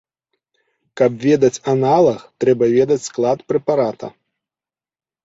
[1.01, 4.07] Каб ведаць аналаг, трэба ведаць склад прэпарата.